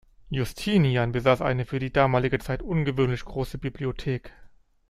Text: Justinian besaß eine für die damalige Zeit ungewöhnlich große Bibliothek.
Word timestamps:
Justinian 0.31 1.11
besaß 1.11 1.43
eine 1.43 1.63
für 1.67 1.77
die 1.77 1.93
damalige 1.93 2.39
Zeit 2.39 2.63
ungewöhnlich 2.63 3.23
große 3.23 3.59
Bibliothek. 3.59 4.33